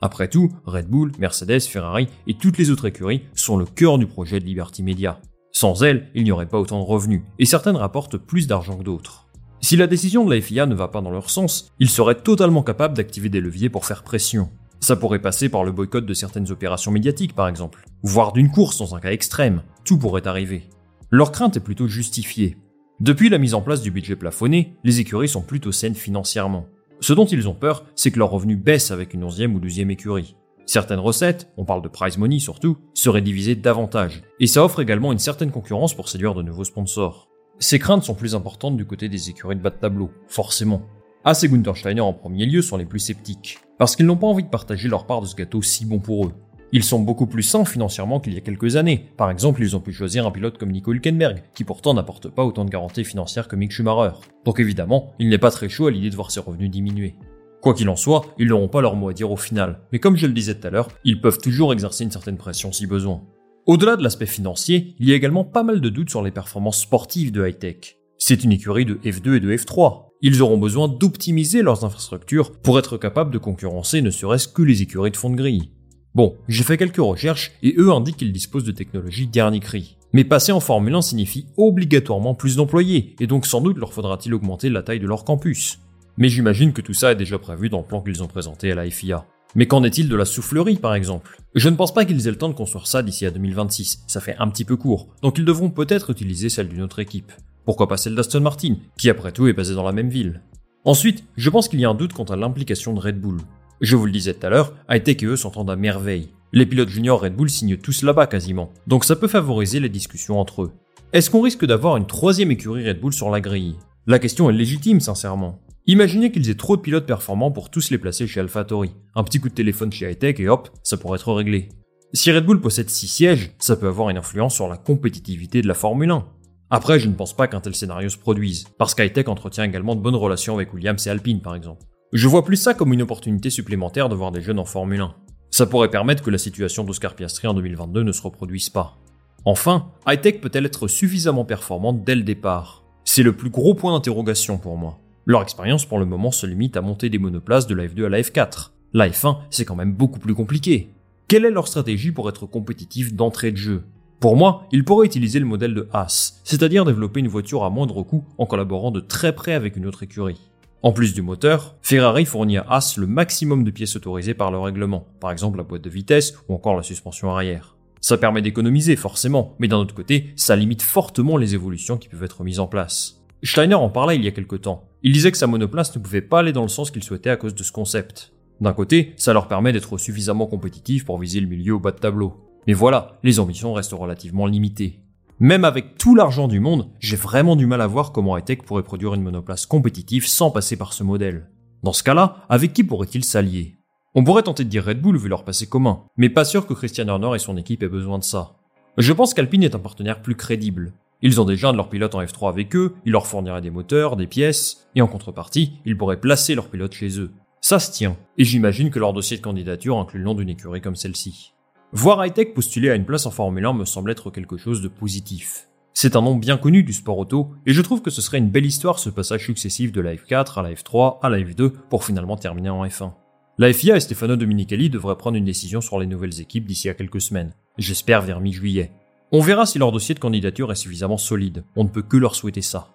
Après 0.00 0.26
tout, 0.26 0.50
Red 0.64 0.88
Bull, 0.88 1.12
Mercedes, 1.20 1.60
Ferrari 1.60 2.08
et 2.26 2.34
toutes 2.34 2.58
les 2.58 2.70
autres 2.70 2.86
écuries 2.86 3.22
sont 3.34 3.56
le 3.56 3.64
cœur 3.64 3.98
du 3.98 4.06
projet 4.06 4.40
de 4.40 4.44
Liberty 4.44 4.82
Media. 4.82 5.20
Sans 5.52 5.84
elles, 5.84 6.08
il 6.16 6.24
n'y 6.24 6.32
aurait 6.32 6.48
pas 6.48 6.58
autant 6.58 6.80
de 6.80 6.86
revenus, 6.86 7.22
et 7.38 7.44
certaines 7.44 7.76
rapportent 7.76 8.16
plus 8.16 8.48
d'argent 8.48 8.76
que 8.76 8.84
d'autres. 8.84 9.28
Si 9.60 9.76
la 9.76 9.86
décision 9.86 10.24
de 10.24 10.34
la 10.34 10.40
FIA 10.40 10.66
ne 10.66 10.74
va 10.74 10.88
pas 10.88 11.02
dans 11.02 11.10
leur 11.10 11.30
sens, 11.30 11.70
ils 11.78 11.90
seraient 11.90 12.22
totalement 12.22 12.62
capables 12.64 12.96
d'activer 12.96 13.28
des 13.28 13.40
leviers 13.40 13.68
pour 13.68 13.84
faire 13.84 14.02
pression. 14.02 14.48
Ça 14.80 14.96
pourrait 14.96 15.20
passer 15.20 15.48
par 15.48 15.62
le 15.62 15.70
boycott 15.70 16.06
de 16.06 16.14
certaines 16.14 16.50
opérations 16.50 16.90
médiatiques 16.90 17.34
par 17.34 17.46
exemple, 17.46 17.84
voire 18.02 18.32
d'une 18.32 18.50
course 18.50 18.78
dans 18.78 18.96
un 18.96 19.00
cas 19.00 19.12
extrême, 19.12 19.62
tout 19.84 19.98
pourrait 19.98 20.26
arriver. 20.26 20.64
Leur 21.12 21.32
crainte 21.32 21.56
est 21.56 21.60
plutôt 21.60 21.88
justifiée. 21.88 22.56
Depuis 23.00 23.30
la 23.30 23.38
mise 23.38 23.54
en 23.54 23.62
place 23.62 23.82
du 23.82 23.90
budget 23.90 24.14
plafonné, 24.14 24.76
les 24.84 25.00
écuries 25.00 25.28
sont 25.28 25.42
plutôt 25.42 25.72
saines 25.72 25.96
financièrement. 25.96 26.66
Ce 27.00 27.12
dont 27.12 27.26
ils 27.26 27.48
ont 27.48 27.54
peur, 27.54 27.84
c'est 27.96 28.12
que 28.12 28.20
leurs 28.20 28.30
revenus 28.30 28.58
baissent 28.58 28.92
avec 28.92 29.12
une 29.12 29.26
11e 29.26 29.52
ou 29.54 29.58
12e 29.58 29.90
écurie. 29.90 30.36
Certaines 30.66 31.00
recettes, 31.00 31.50
on 31.56 31.64
parle 31.64 31.82
de 31.82 31.88
prize 31.88 32.16
money 32.16 32.38
surtout, 32.38 32.76
seraient 32.94 33.22
divisées 33.22 33.56
davantage, 33.56 34.22
et 34.38 34.46
ça 34.46 34.64
offre 34.64 34.80
également 34.80 35.10
une 35.10 35.18
certaine 35.18 35.50
concurrence 35.50 35.94
pour 35.94 36.08
séduire 36.08 36.34
de 36.34 36.42
nouveaux 36.42 36.62
sponsors. 36.62 37.28
Ces 37.58 37.80
craintes 37.80 38.04
sont 38.04 38.14
plus 38.14 38.36
importantes 38.36 38.76
du 38.76 38.86
côté 38.86 39.08
des 39.08 39.30
écuries 39.30 39.56
de 39.56 39.62
bas 39.62 39.70
de 39.70 39.80
tableau, 39.80 40.12
forcément. 40.28 40.82
As 41.24 41.42
et 41.42 41.48
Gunther 41.48 41.76
Steiner 41.76 42.02
en 42.02 42.12
premier 42.12 42.46
lieu 42.46 42.62
sont 42.62 42.76
les 42.76 42.86
plus 42.86 43.00
sceptiques, 43.00 43.58
parce 43.78 43.96
qu'ils 43.96 44.06
n'ont 44.06 44.16
pas 44.16 44.28
envie 44.28 44.44
de 44.44 44.48
partager 44.48 44.88
leur 44.88 45.06
part 45.06 45.22
de 45.22 45.26
ce 45.26 45.34
gâteau 45.34 45.60
si 45.60 45.86
bon 45.86 45.98
pour 45.98 46.26
eux. 46.26 46.32
Ils 46.72 46.84
sont 46.84 47.00
beaucoup 47.00 47.26
plus 47.26 47.42
sains 47.42 47.64
financièrement 47.64 48.20
qu'il 48.20 48.34
y 48.34 48.36
a 48.36 48.40
quelques 48.40 48.76
années. 48.76 49.08
Par 49.16 49.30
exemple, 49.30 49.60
ils 49.60 49.74
ont 49.74 49.80
pu 49.80 49.92
choisir 49.92 50.24
un 50.26 50.30
pilote 50.30 50.56
comme 50.56 50.70
Nico 50.70 50.92
Hülkenberg, 50.92 51.42
qui 51.52 51.64
pourtant 51.64 51.94
n'apporte 51.94 52.28
pas 52.28 52.44
autant 52.44 52.64
de 52.64 52.70
garanties 52.70 53.04
financières 53.04 53.48
que 53.48 53.56
Mick 53.56 53.72
Schumacher. 53.72 54.16
Donc 54.44 54.60
évidemment, 54.60 55.12
il 55.18 55.28
n'est 55.28 55.38
pas 55.38 55.50
très 55.50 55.68
chaud 55.68 55.88
à 55.88 55.90
l'idée 55.90 56.10
de 56.10 56.14
voir 56.14 56.30
ses 56.30 56.40
revenus 56.40 56.70
diminuer. 56.70 57.16
Quoi 57.60 57.74
qu'il 57.74 57.88
en 57.88 57.96
soit, 57.96 58.24
ils 58.38 58.48
n'auront 58.48 58.68
pas 58.68 58.80
leur 58.80 58.94
mot 58.94 59.08
à 59.08 59.12
dire 59.12 59.32
au 59.32 59.36
final. 59.36 59.80
Mais 59.92 59.98
comme 59.98 60.16
je 60.16 60.26
le 60.26 60.32
disais 60.32 60.54
tout 60.54 60.66
à 60.66 60.70
l'heure, 60.70 60.88
ils 61.04 61.20
peuvent 61.20 61.38
toujours 61.38 61.72
exercer 61.72 62.04
une 62.04 62.10
certaine 62.12 62.38
pression 62.38 62.70
si 62.70 62.86
besoin. 62.86 63.22
Au-delà 63.66 63.96
de 63.96 64.02
l'aspect 64.02 64.26
financier, 64.26 64.94
il 64.98 65.08
y 65.08 65.12
a 65.12 65.16
également 65.16 65.44
pas 65.44 65.64
mal 65.64 65.80
de 65.80 65.88
doutes 65.88 66.10
sur 66.10 66.22
les 66.22 66.30
performances 66.30 66.80
sportives 66.80 67.32
de 67.32 67.46
high-tech. 67.46 67.98
C'est 68.16 68.44
une 68.44 68.52
écurie 68.52 68.84
de 68.84 68.94
F2 69.04 69.36
et 69.36 69.40
de 69.40 69.54
F3. 69.54 70.04
Ils 70.22 70.40
auront 70.40 70.58
besoin 70.58 70.88
d'optimiser 70.88 71.62
leurs 71.62 71.84
infrastructures 71.84 72.52
pour 72.52 72.78
être 72.78 72.96
capables 72.96 73.32
de 73.32 73.38
concurrencer 73.38 74.02
ne 74.02 74.10
serait-ce 74.10 74.48
que 74.48 74.62
les 74.62 74.82
écuries 74.82 75.10
de 75.10 75.16
fond 75.16 75.30
de 75.30 75.36
grille. 75.36 75.72
Bon, 76.12 76.36
j'ai 76.48 76.64
fait 76.64 76.76
quelques 76.76 76.96
recherches 76.96 77.52
et 77.62 77.74
eux 77.78 77.92
indiquent 77.92 78.16
qu'ils 78.16 78.32
disposent 78.32 78.64
de 78.64 78.72
technologies 78.72 79.28
dernier 79.28 79.60
cri. 79.60 79.96
Mais 80.12 80.24
passer 80.24 80.50
en 80.50 80.58
Formule 80.58 80.96
1 80.96 81.02
signifie 81.02 81.46
obligatoirement 81.56 82.34
plus 82.34 82.56
d'employés, 82.56 83.14
et 83.20 83.28
donc 83.28 83.46
sans 83.46 83.60
doute 83.60 83.78
leur 83.78 83.92
faudra-t-il 83.92 84.34
augmenter 84.34 84.70
la 84.70 84.82
taille 84.82 84.98
de 84.98 85.06
leur 85.06 85.24
campus. 85.24 85.78
Mais 86.16 86.28
j'imagine 86.28 86.72
que 86.72 86.80
tout 86.80 86.94
ça 86.94 87.12
est 87.12 87.16
déjà 87.16 87.38
prévu 87.38 87.68
dans 87.68 87.78
le 87.78 87.84
plan 87.84 88.02
qu'ils 88.02 88.24
ont 88.24 88.26
présenté 88.26 88.72
à 88.72 88.74
la 88.74 88.90
FIA. 88.90 89.24
Mais 89.54 89.66
qu'en 89.66 89.84
est-il 89.84 90.08
de 90.08 90.16
la 90.16 90.24
soufflerie 90.24 90.76
par 90.76 90.96
exemple? 90.96 91.40
Je 91.54 91.68
ne 91.68 91.76
pense 91.76 91.94
pas 91.94 92.04
qu'ils 92.04 92.26
aient 92.26 92.32
le 92.32 92.38
temps 92.38 92.48
de 92.48 92.54
construire 92.54 92.88
ça 92.88 93.04
d'ici 93.04 93.24
à 93.24 93.30
2026, 93.30 94.02
ça 94.08 94.20
fait 94.20 94.36
un 94.40 94.48
petit 94.48 94.64
peu 94.64 94.76
court, 94.76 95.06
donc 95.22 95.38
ils 95.38 95.44
devront 95.44 95.70
peut-être 95.70 96.10
utiliser 96.10 96.48
celle 96.48 96.68
d'une 96.68 96.82
autre 96.82 96.98
équipe. 96.98 97.30
Pourquoi 97.64 97.86
pas 97.86 97.96
celle 97.96 98.16
d'Aston 98.16 98.40
Martin, 98.40 98.74
qui 98.98 99.10
après 99.10 99.30
tout 99.30 99.46
est 99.46 99.52
basée 99.52 99.74
dans 99.76 99.84
la 99.84 99.92
même 99.92 100.10
ville? 100.10 100.42
Ensuite, 100.84 101.22
je 101.36 101.50
pense 101.50 101.68
qu'il 101.68 101.78
y 101.78 101.84
a 101.84 101.90
un 101.90 101.94
doute 101.94 102.14
quant 102.14 102.24
à 102.24 102.36
l'implication 102.36 102.94
de 102.94 103.00
Red 103.00 103.20
Bull. 103.20 103.38
Je 103.80 103.96
vous 103.96 104.04
le 104.04 104.12
disais 104.12 104.34
tout 104.34 104.46
à 104.46 104.50
l'heure, 104.50 104.74
eux 105.22 105.36
s'entendent 105.36 105.70
à 105.70 105.76
merveille. 105.76 106.28
Les 106.52 106.66
pilotes 106.66 106.90
juniors 106.90 107.22
Red 107.22 107.34
Bull 107.34 107.48
signent 107.48 107.78
tous 107.78 108.02
là-bas 108.02 108.26
quasiment, 108.26 108.72
donc 108.86 109.04
ça 109.04 109.16
peut 109.16 109.28
favoriser 109.28 109.80
les 109.80 109.88
discussions 109.88 110.38
entre 110.38 110.64
eux. 110.64 110.72
Est-ce 111.14 111.30
qu'on 111.30 111.40
risque 111.40 111.64
d'avoir 111.64 111.96
une 111.96 112.06
troisième 112.06 112.50
écurie 112.50 112.86
Red 112.86 113.00
Bull 113.00 113.14
sur 113.14 113.30
la 113.30 113.40
grille? 113.40 113.76
La 114.06 114.18
question 114.18 114.50
est 114.50 114.52
légitime 114.52 115.00
sincèrement. 115.00 115.60
Imaginez 115.86 116.30
qu'ils 116.30 116.50
aient 116.50 116.56
trop 116.56 116.76
de 116.76 116.82
pilotes 116.82 117.06
performants 117.06 117.52
pour 117.52 117.70
tous 117.70 117.90
les 117.90 117.96
placer 117.96 118.26
chez 118.26 118.40
AlphaTauri. 118.40 118.90
Un 119.14 119.24
petit 119.24 119.40
coup 119.40 119.48
de 119.48 119.54
téléphone 119.54 119.90
chez 119.90 120.06
Hightech 120.06 120.40
et 120.40 120.48
hop, 120.48 120.68
ça 120.82 120.98
pourrait 120.98 121.18
être 121.18 121.32
réglé. 121.32 121.70
Si 122.12 122.30
Red 122.30 122.44
Bull 122.44 122.60
possède 122.60 122.90
6 122.90 123.08
sièges, 123.08 123.52
ça 123.58 123.76
peut 123.76 123.88
avoir 123.88 124.10
une 124.10 124.18
influence 124.18 124.54
sur 124.54 124.68
la 124.68 124.76
compétitivité 124.76 125.62
de 125.62 125.68
la 125.68 125.74
Formule 125.74 126.10
1. 126.10 126.26
Après, 126.68 127.00
je 127.00 127.08
ne 127.08 127.14
pense 127.14 127.34
pas 127.34 127.48
qu'un 127.48 127.60
tel 127.60 127.74
scénario 127.74 128.10
se 128.10 128.18
produise, 128.18 128.66
parce 128.78 128.94
qu'Hightech 128.94 129.28
entretient 129.28 129.64
également 129.64 129.96
de 129.96 130.00
bonnes 130.00 130.16
relations 130.16 130.54
avec 130.54 130.74
Williams 130.74 131.06
et 131.06 131.10
Alpine 131.10 131.40
par 131.40 131.54
exemple. 131.56 131.82
Je 132.12 132.26
vois 132.26 132.44
plus 132.44 132.56
ça 132.56 132.74
comme 132.74 132.92
une 132.92 133.02
opportunité 133.02 133.50
supplémentaire 133.50 134.08
de 134.08 134.16
voir 134.16 134.32
des 134.32 134.40
jeunes 134.40 134.58
en 134.58 134.64
Formule 134.64 135.00
1. 135.00 135.14
Ça 135.52 135.66
pourrait 135.66 135.92
permettre 135.92 136.24
que 136.24 136.30
la 136.30 136.38
situation 136.38 136.82
d'Oscar 136.82 137.14
Piastri 137.14 137.46
en 137.46 137.54
2022 137.54 138.02
ne 138.02 138.10
se 138.10 138.20
reproduise 138.20 138.68
pas. 138.68 138.98
Enfin, 139.44 139.92
Hightech 140.06 140.40
peut-elle 140.40 140.66
être 140.66 140.88
suffisamment 140.88 141.44
performante 141.44 142.02
dès 142.02 142.16
le 142.16 142.24
départ? 142.24 142.82
C'est 143.04 143.22
le 143.22 143.36
plus 143.36 143.50
gros 143.50 143.74
point 143.74 143.92
d'interrogation 143.92 144.58
pour 144.58 144.76
moi. 144.76 144.98
Leur 145.24 145.40
expérience 145.40 145.86
pour 145.86 146.00
le 146.00 146.04
moment 146.04 146.32
se 146.32 146.46
limite 146.46 146.76
à 146.76 146.80
monter 146.80 147.10
des 147.10 147.18
monoplaces 147.18 147.68
de 147.68 147.76
la 147.76 147.86
F2 147.86 148.06
à 148.06 148.08
la 148.08 148.20
F4. 148.20 148.70
La 148.92 149.08
F1, 149.08 149.38
c'est 149.48 149.64
quand 149.64 149.76
même 149.76 149.92
beaucoup 149.92 150.18
plus 150.18 150.34
compliqué. 150.34 150.90
Quelle 151.28 151.44
est 151.44 151.52
leur 151.52 151.68
stratégie 151.68 152.10
pour 152.10 152.28
être 152.28 152.44
compétitif 152.44 153.14
d'entrée 153.14 153.52
de 153.52 153.56
jeu? 153.56 153.84
Pour 154.18 154.34
moi, 154.34 154.66
ils 154.72 154.84
pourraient 154.84 155.06
utiliser 155.06 155.38
le 155.38 155.46
modèle 155.46 155.74
de 155.74 155.88
Haas, 155.92 156.40
c'est-à-dire 156.42 156.84
développer 156.84 157.20
une 157.20 157.28
voiture 157.28 157.62
à 157.62 157.70
moindre 157.70 158.02
coût 158.02 158.24
en 158.36 158.46
collaborant 158.46 158.90
de 158.90 158.98
très 158.98 159.32
près 159.32 159.52
avec 159.52 159.76
une 159.76 159.86
autre 159.86 160.02
écurie. 160.02 160.50
En 160.82 160.92
plus 160.92 161.12
du 161.12 161.20
moteur, 161.20 161.76
Ferrari 161.82 162.24
fournit 162.24 162.56
à 162.56 162.64
Haas 162.66 162.94
le 162.96 163.06
maximum 163.06 163.64
de 163.64 163.70
pièces 163.70 163.96
autorisées 163.96 164.32
par 164.32 164.50
le 164.50 164.58
règlement, 164.58 165.06
par 165.20 165.30
exemple 165.30 165.58
la 165.58 165.64
boîte 165.64 165.82
de 165.82 165.90
vitesse 165.90 166.34
ou 166.48 166.54
encore 166.54 166.74
la 166.74 166.82
suspension 166.82 167.30
arrière. 167.30 167.76
Ça 168.00 168.16
permet 168.16 168.40
d'économiser 168.40 168.96
forcément, 168.96 169.56
mais 169.58 169.68
d'un 169.68 169.76
autre 169.76 169.94
côté, 169.94 170.32
ça 170.36 170.56
limite 170.56 170.80
fortement 170.80 171.36
les 171.36 171.54
évolutions 171.54 171.98
qui 171.98 172.08
peuvent 172.08 172.24
être 172.24 172.44
mises 172.44 172.60
en 172.60 172.66
place. 172.66 173.20
Steiner 173.42 173.74
en 173.74 173.90
parlait 173.90 174.16
il 174.16 174.24
y 174.24 174.28
a 174.28 174.32
quelque 174.32 174.56
temps. 174.56 174.88
Il 175.02 175.12
disait 175.12 175.30
que 175.30 175.36
sa 175.36 175.46
monoplace 175.46 175.94
ne 175.94 176.00
pouvait 176.00 176.22
pas 176.22 176.38
aller 176.38 176.52
dans 176.52 176.62
le 176.62 176.68
sens 176.68 176.90
qu'il 176.90 177.04
souhaitait 177.04 177.28
à 177.28 177.36
cause 177.36 177.54
de 177.54 177.62
ce 177.62 177.72
concept. 177.72 178.32
D'un 178.62 178.72
côté, 178.72 179.12
ça 179.16 179.34
leur 179.34 179.48
permet 179.48 179.74
d'être 179.74 179.98
suffisamment 179.98 180.46
compétitifs 180.46 181.04
pour 181.04 181.18
viser 181.18 181.40
le 181.40 181.46
milieu 181.46 181.74
au 181.74 181.78
bas 181.78 181.92
de 181.92 181.98
tableau. 181.98 182.36
Mais 182.66 182.72
voilà, 182.72 183.18
les 183.22 183.38
ambitions 183.38 183.74
restent 183.74 183.92
relativement 183.92 184.46
limitées. 184.46 185.00
Même 185.42 185.64
avec 185.64 185.96
tout 185.96 186.14
l'argent 186.14 186.48
du 186.48 186.60
monde, 186.60 186.90
j'ai 186.98 187.16
vraiment 187.16 187.56
du 187.56 187.64
mal 187.64 187.80
à 187.80 187.86
voir 187.86 188.12
comment 188.12 188.34
Hightech 188.34 188.62
pourrait 188.62 188.82
produire 188.82 189.14
une 189.14 189.22
monoplace 189.22 189.64
compétitive 189.64 190.26
sans 190.26 190.50
passer 190.50 190.76
par 190.76 190.92
ce 190.92 191.02
modèle. 191.02 191.48
Dans 191.82 191.94
ce 191.94 192.02
cas-là, 192.02 192.44
avec 192.50 192.74
qui 192.74 192.84
pourrait-il 192.84 193.24
s'allier? 193.24 193.78
On 194.14 194.22
pourrait 194.22 194.42
tenter 194.42 194.64
de 194.64 194.68
dire 194.68 194.84
Red 194.84 195.00
Bull 195.00 195.16
vu 195.16 195.30
leur 195.30 195.44
passé 195.44 195.66
commun, 195.66 196.02
mais 196.18 196.28
pas 196.28 196.44
sûr 196.44 196.66
que 196.66 196.74
Christian 196.74 197.08
Horner 197.08 197.34
et 197.34 197.38
son 197.38 197.56
équipe 197.56 197.82
aient 197.82 197.88
besoin 197.88 198.18
de 198.18 198.24
ça. 198.24 198.56
Je 198.98 199.14
pense 199.14 199.32
qu'Alpine 199.32 199.62
est 199.62 199.74
un 199.74 199.78
partenaire 199.78 200.20
plus 200.20 200.34
crédible. 200.34 200.92
Ils 201.22 201.40
ont 201.40 201.46
déjà 201.46 201.70
un 201.70 201.72
de 201.72 201.78
leurs 201.78 201.88
pilotes 201.88 202.14
en 202.14 202.22
F3 202.22 202.50
avec 202.50 202.76
eux, 202.76 202.96
ils 203.06 203.12
leur 203.12 203.26
fourniraient 203.26 203.62
des 203.62 203.70
moteurs, 203.70 204.16
des 204.16 204.26
pièces, 204.26 204.88
et 204.94 205.00
en 205.00 205.08
contrepartie, 205.08 205.80
ils 205.86 205.96
pourraient 205.96 206.20
placer 206.20 206.54
leurs 206.54 206.68
pilotes 206.68 206.92
chez 206.92 207.18
eux. 207.18 207.30
Ça 207.62 207.78
se 207.78 207.90
tient, 207.92 208.18
et 208.36 208.44
j'imagine 208.44 208.90
que 208.90 208.98
leur 208.98 209.14
dossier 209.14 209.38
de 209.38 209.42
candidature 209.42 209.96
inclut 209.96 210.18
le 210.18 210.26
nom 210.26 210.34
d'une 210.34 210.50
écurie 210.50 210.82
comme 210.82 210.96
celle-ci. 210.96 211.54
Voir 211.92 212.20
Hightech 212.20 212.54
postuler 212.54 212.88
à 212.88 212.94
une 212.94 213.04
place 213.04 213.26
en 213.26 213.32
Formule 213.32 213.66
1 213.66 213.72
me 213.72 213.84
semble 213.84 214.12
être 214.12 214.30
quelque 214.30 214.56
chose 214.56 214.80
de 214.80 214.86
positif. 214.86 215.66
C'est 215.92 216.14
un 216.14 216.22
nom 216.22 216.36
bien 216.36 216.56
connu 216.56 216.84
du 216.84 216.92
sport 216.92 217.18
auto, 217.18 217.50
et 217.66 217.72
je 217.72 217.82
trouve 217.82 218.00
que 218.00 218.10
ce 218.10 218.22
serait 218.22 218.38
une 218.38 218.48
belle 218.48 218.64
histoire 218.64 219.00
ce 219.00 219.10
passage 219.10 219.44
successif 219.44 219.90
de 219.90 220.00
la 220.00 220.14
F4 220.14 220.60
à 220.60 220.62
la 220.62 220.72
F3 220.72 221.18
à 221.20 221.28
la 221.28 221.40
F2 221.40 221.72
pour 221.90 222.04
finalement 222.04 222.36
terminer 222.36 222.70
en 222.70 222.86
F1. 222.86 223.10
La 223.58 223.72
FIA 223.72 223.96
et 223.96 224.00
Stefano 224.00 224.36
Dominicali 224.36 224.88
devraient 224.88 225.18
prendre 225.18 225.36
une 225.36 225.44
décision 225.44 225.80
sur 225.80 225.98
les 225.98 226.06
nouvelles 226.06 226.40
équipes 226.40 226.64
d'ici 226.64 226.88
à 226.88 226.94
quelques 226.94 227.20
semaines, 227.20 227.54
j'espère 227.76 228.22
vers 228.22 228.40
mi-juillet. 228.40 228.92
On 229.32 229.40
verra 229.40 229.66
si 229.66 229.80
leur 229.80 229.90
dossier 229.90 230.14
de 230.14 230.20
candidature 230.20 230.70
est 230.70 230.76
suffisamment 230.76 231.18
solide, 231.18 231.64
on 231.74 231.82
ne 231.82 231.88
peut 231.88 232.02
que 232.02 232.16
leur 232.16 232.36
souhaiter 232.36 232.62
ça. 232.62 232.88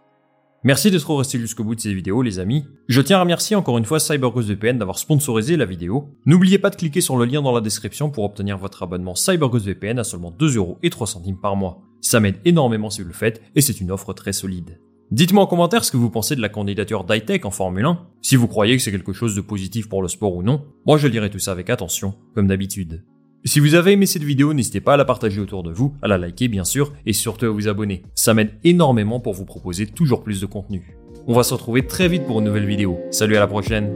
Merci 0.65 0.89
d'être 0.89 1.13
resté 1.13 1.37
jusqu'au 1.37 1.63
bout 1.63 1.75
de 1.75 1.79
cette 1.79 1.91
vidéo 1.91 2.23
les 2.23 2.39
amis. 2.39 2.65
Je 2.87 2.99
tiens 2.99 3.17
à 3.17 3.19
remercier 3.19 3.55
encore 3.55 3.77
une 3.77 3.85
fois 3.85 3.99
CyberGhost 3.99 4.47
VPN 4.47 4.79
d'avoir 4.79 4.97
sponsorisé 4.97 5.57
la 5.57 5.65
vidéo. 5.65 6.09
N'oubliez 6.25 6.57
pas 6.57 6.71
de 6.71 6.75
cliquer 6.75 7.01
sur 7.01 7.17
le 7.17 7.25
lien 7.25 7.43
dans 7.43 7.51
la 7.51 7.61
description 7.61 8.09
pour 8.09 8.23
obtenir 8.23 8.57
votre 8.57 8.81
abonnement 8.81 9.13
CyberGhost 9.13 9.67
VPN 9.67 9.99
à 9.99 10.03
seulement 10.03 10.31
2 10.31 10.55
euros 10.57 10.79
et 10.81 10.89
3 10.89 11.05
centimes 11.05 11.39
par 11.39 11.55
mois. 11.55 11.83
Ça 12.01 12.19
m'aide 12.19 12.39
énormément 12.45 12.89
si 12.89 13.03
vous 13.03 13.09
le 13.09 13.13
faites 13.13 13.43
et 13.53 13.61
c'est 13.61 13.79
une 13.79 13.91
offre 13.91 14.13
très 14.13 14.33
solide. 14.33 14.79
Dites-moi 15.11 15.43
en 15.43 15.47
commentaire 15.47 15.85
ce 15.85 15.91
que 15.91 15.97
vous 15.97 16.09
pensez 16.09 16.35
de 16.35 16.41
la 16.41 16.49
candidature 16.49 17.03
d'Hightech 17.03 17.45
en 17.45 17.51
Formule 17.51 17.85
1, 17.85 17.99
si 18.23 18.35
vous 18.35 18.47
croyez 18.47 18.75
que 18.75 18.81
c'est 18.81 18.89
quelque 18.89 19.13
chose 19.13 19.35
de 19.35 19.41
positif 19.41 19.87
pour 19.87 20.01
le 20.01 20.07
sport 20.07 20.35
ou 20.35 20.41
non. 20.41 20.65
Moi 20.87 20.97
je 20.97 21.07
lirai 21.07 21.29
tout 21.29 21.37
ça 21.37 21.51
avec 21.51 21.69
attention, 21.69 22.15
comme 22.33 22.47
d'habitude. 22.47 23.03
Si 23.47 23.59
vous 23.59 23.75
avez 23.75 23.91
aimé 23.91 24.07
cette 24.07 24.23
vidéo, 24.23 24.55
n'hésitez 24.55 24.81
pas 24.81 24.95
à 24.95 24.97
la 24.97 25.05
partager 25.05 25.39
autour 25.39 25.61
de 25.61 25.71
vous, 25.71 25.93
à 26.01 26.07
la 26.07 26.17
liker 26.17 26.47
bien 26.47 26.63
sûr, 26.63 26.91
et 27.05 27.13
surtout 27.13 27.45
à 27.45 27.49
vous 27.49 27.67
abonner. 27.67 28.01
Ça 28.15 28.33
m'aide 28.33 28.53
énormément 28.63 29.19
pour 29.19 29.35
vous 29.35 29.45
proposer 29.45 29.85
toujours 29.85 30.23
plus 30.23 30.41
de 30.41 30.47
contenu. 30.47 30.97
On 31.27 31.35
va 31.35 31.43
se 31.43 31.53
retrouver 31.53 31.85
très 31.85 32.07
vite 32.07 32.25
pour 32.25 32.39
une 32.39 32.45
nouvelle 32.45 32.65
vidéo. 32.65 32.97
Salut 33.11 33.35
à 33.35 33.39
la 33.39 33.47
prochaine 33.47 33.95